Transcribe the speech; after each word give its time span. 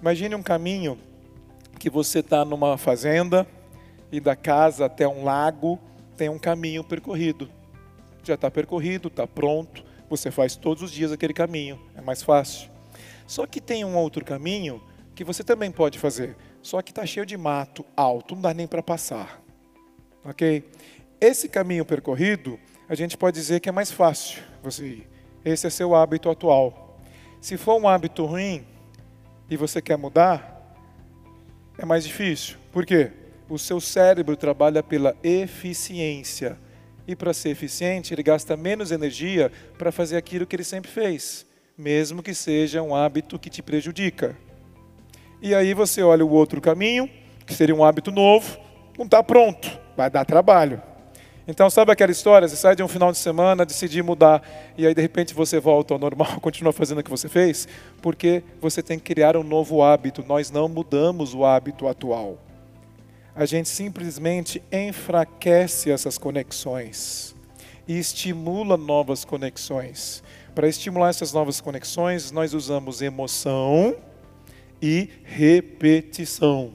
Imagine 0.00 0.34
um 0.34 0.42
caminho 0.42 0.98
que 1.78 1.88
você 1.88 2.20
está 2.20 2.44
numa 2.44 2.76
fazenda 2.76 3.46
e 4.12 4.20
da 4.20 4.36
casa 4.36 4.86
até 4.86 5.08
um 5.08 5.24
lago 5.24 5.80
tem 6.16 6.28
um 6.28 6.38
caminho 6.38 6.84
percorrido. 6.84 7.48
Já 8.22 8.34
está 8.34 8.50
percorrido, 8.50 9.08
está 9.08 9.26
pronto, 9.26 9.84
você 10.08 10.30
faz 10.30 10.56
todos 10.56 10.82
os 10.82 10.90
dias 10.90 11.12
aquele 11.12 11.32
caminho, 11.32 11.80
é 11.94 12.00
mais 12.00 12.22
fácil. 12.22 12.70
Só 13.26 13.46
que 13.46 13.60
tem 13.60 13.84
um 13.84 13.96
outro 13.96 14.24
caminho 14.24 14.82
que 15.14 15.24
você 15.24 15.42
também 15.42 15.70
pode 15.70 15.98
fazer, 15.98 16.36
só 16.62 16.82
que 16.82 16.90
está 16.90 17.04
cheio 17.06 17.24
de 17.24 17.36
mato 17.36 17.84
alto, 17.96 18.34
não 18.34 18.42
dá 18.42 18.54
nem 18.54 18.66
para 18.66 18.82
passar. 18.82 19.42
Ok? 20.24 20.68
Esse 21.20 21.48
caminho 21.48 21.84
percorrido, 21.84 22.58
a 22.88 22.94
gente 22.94 23.16
pode 23.16 23.36
dizer 23.36 23.60
que 23.60 23.68
é 23.68 23.72
mais 23.72 23.90
fácil 23.90 24.42
você 24.62 24.86
ir. 24.86 25.08
Esse 25.44 25.66
é 25.66 25.70
seu 25.70 25.94
hábito 25.94 26.28
atual. 26.28 27.00
Se 27.40 27.56
for 27.56 27.80
um 27.80 27.88
hábito 27.88 28.24
ruim 28.24 28.64
e 29.50 29.56
você 29.56 29.80
quer 29.80 29.96
mudar, 29.96 30.74
é 31.78 31.84
mais 31.84 32.04
difícil. 32.04 32.56
Por 32.72 32.84
quê? 32.84 33.12
O 33.48 33.58
seu 33.58 33.80
cérebro 33.80 34.36
trabalha 34.36 34.82
pela 34.82 35.16
eficiência. 35.22 36.58
E 37.06 37.14
para 37.14 37.32
ser 37.32 37.50
eficiente, 37.50 38.12
ele 38.12 38.22
gasta 38.22 38.56
menos 38.56 38.90
energia 38.90 39.52
para 39.78 39.92
fazer 39.92 40.16
aquilo 40.16 40.46
que 40.46 40.56
ele 40.56 40.64
sempre 40.64 40.90
fez, 40.90 41.46
mesmo 41.78 42.22
que 42.22 42.34
seja 42.34 42.82
um 42.82 42.94
hábito 42.94 43.38
que 43.38 43.48
te 43.48 43.62
prejudica. 43.62 44.36
E 45.40 45.54
aí 45.54 45.72
você 45.74 46.02
olha 46.02 46.24
o 46.24 46.30
outro 46.30 46.60
caminho, 46.60 47.08
que 47.46 47.54
seria 47.54 47.74
um 47.74 47.84
hábito 47.84 48.10
novo, 48.10 48.58
não 48.98 49.04
está 49.04 49.22
pronto, 49.22 49.70
vai 49.96 50.10
dar 50.10 50.24
trabalho. 50.24 50.82
Então, 51.48 51.70
sabe 51.70 51.92
aquela 51.92 52.10
história? 52.10 52.48
Você 52.48 52.56
sai 52.56 52.74
de 52.74 52.82
um 52.82 52.88
final 52.88 53.12
de 53.12 53.18
semana, 53.18 53.64
decidir 53.64 54.02
mudar, 54.02 54.42
e 54.76 54.84
aí 54.84 54.92
de 54.92 55.00
repente 55.00 55.32
você 55.32 55.60
volta 55.60 55.94
ao 55.94 56.00
normal, 56.00 56.38
continua 56.42 56.72
fazendo 56.72 56.98
o 56.98 57.04
que 57.04 57.10
você 57.10 57.28
fez, 57.28 57.68
porque 58.02 58.42
você 58.60 58.82
tem 58.82 58.98
que 58.98 59.14
criar 59.14 59.36
um 59.36 59.44
novo 59.44 59.80
hábito. 59.80 60.24
Nós 60.26 60.50
não 60.50 60.68
mudamos 60.68 61.34
o 61.34 61.44
hábito 61.44 61.86
atual. 61.86 62.36
A 63.34 63.46
gente 63.46 63.68
simplesmente 63.68 64.60
enfraquece 64.72 65.90
essas 65.90 66.18
conexões 66.18 67.36
e 67.86 67.96
estimula 67.96 68.76
novas 68.76 69.24
conexões. 69.24 70.24
Para 70.52 70.66
estimular 70.66 71.10
essas 71.10 71.32
novas 71.32 71.60
conexões, 71.60 72.32
nós 72.32 72.54
usamos 72.54 73.02
emoção 73.02 73.94
e 74.82 75.10
repetição. 75.22 76.72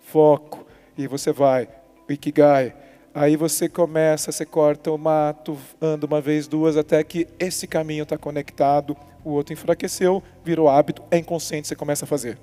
Foco. 0.00 0.66
E 0.98 1.06
você 1.06 1.32
vai, 1.32 1.68
Ikigai, 2.08 2.74
Aí 3.14 3.36
você 3.36 3.68
começa, 3.68 4.32
você 4.32 4.44
corta 4.44 4.90
o 4.90 4.98
mato, 4.98 5.56
anda 5.80 6.04
uma 6.04 6.20
vez, 6.20 6.48
duas, 6.48 6.76
até 6.76 7.02
que 7.04 7.28
esse 7.38 7.64
caminho 7.64 8.02
está 8.02 8.18
conectado, 8.18 8.96
o 9.24 9.30
outro 9.30 9.52
enfraqueceu, 9.52 10.20
virou 10.44 10.68
hábito, 10.68 11.00
é 11.12 11.18
inconsciente, 11.18 11.68
você 11.68 11.76
começa 11.76 12.04
a 12.04 12.08
fazer. 12.08 12.36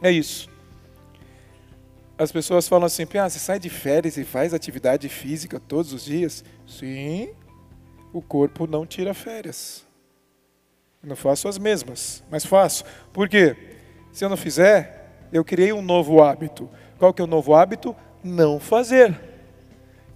É 0.00 0.08
isso. 0.08 0.48
As 2.16 2.30
pessoas 2.30 2.68
falam 2.68 2.86
assim, 2.86 3.04
ah, 3.20 3.28
você 3.28 3.40
sai 3.40 3.58
de 3.58 3.68
férias 3.68 4.16
e 4.16 4.22
faz 4.22 4.54
atividade 4.54 5.08
física 5.08 5.58
todos 5.58 5.92
os 5.92 6.04
dias? 6.04 6.44
Sim, 6.64 7.30
o 8.12 8.22
corpo 8.22 8.68
não 8.68 8.86
tira 8.86 9.12
férias. 9.12 9.84
Eu 11.02 11.08
não 11.08 11.16
faço 11.16 11.48
as 11.48 11.58
mesmas, 11.58 12.22
mas 12.30 12.46
faço. 12.46 12.84
Por 13.12 13.28
quê? 13.28 13.56
Se 14.12 14.24
eu 14.24 14.28
não 14.28 14.36
fizer, 14.36 15.26
eu 15.32 15.44
criei 15.44 15.72
um 15.72 15.82
novo 15.82 16.22
hábito. 16.22 16.70
Qual 16.98 17.12
que 17.12 17.20
é 17.20 17.24
o 17.24 17.28
novo 17.28 17.52
hábito? 17.52 17.94
Não 18.22 18.60
fazer. 18.60 19.35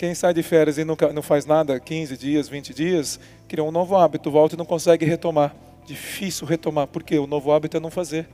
Quem 0.00 0.14
sai 0.14 0.32
de 0.32 0.42
férias 0.42 0.78
e 0.78 0.84
nunca, 0.84 1.12
não 1.12 1.20
faz 1.20 1.44
nada, 1.44 1.78
15 1.78 2.16
dias, 2.16 2.48
20 2.48 2.72
dias, 2.72 3.20
cria 3.46 3.62
um 3.62 3.70
novo 3.70 3.94
hábito, 3.94 4.30
volta 4.30 4.54
e 4.54 4.58
não 4.58 4.64
consegue 4.64 5.04
retomar. 5.04 5.54
Difícil 5.84 6.46
retomar, 6.46 6.86
porque 6.86 7.18
o 7.18 7.26
novo 7.26 7.52
hábito 7.52 7.76
é 7.76 7.80
não 7.80 7.90
fazer. 7.90 8.26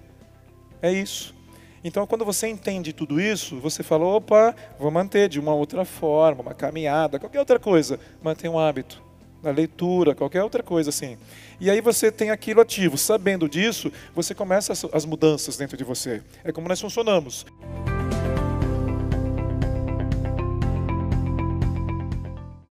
É 0.81 0.93
isso. 0.93 1.35
Então, 1.83 2.07
quando 2.07 2.25
você 2.25 2.47
entende 2.47 2.93
tudo 2.93 3.21
isso, 3.21 3.59
você 3.59 3.83
fala: 3.83 4.05
opa, 4.05 4.55
vou 4.79 4.93
manter 4.93 5.29
de 5.29 5.41
uma 5.41 5.57
outra 5.57 5.85
forma, 5.85 6.41
uma 6.41 6.55
caminhada, 6.55 7.19
qualquer 7.19 7.41
outra 7.41 7.59
coisa. 7.59 7.99
Mantém 8.23 8.49
um 8.49 8.61
hábito. 8.61 9.03
Na 9.43 9.51
leitura, 9.51 10.15
qualquer 10.15 10.45
outra 10.45 10.63
coisa 10.63 10.91
assim. 10.91 11.19
E 11.61 11.69
aí 11.69 11.81
você 11.81 12.13
tem 12.13 12.31
aquilo 12.31 12.61
ativo. 12.61 12.97
Sabendo 12.97 13.49
disso, 13.49 13.91
você 14.15 14.37
começa 14.37 14.73
as, 14.73 14.85
as 14.93 15.05
mudanças 15.05 15.57
dentro 15.57 15.77
de 15.77 15.83
você. 15.83 16.23
É 16.45 16.53
como 16.53 16.69
nós 16.69 16.81
funcionamos. 16.81 17.45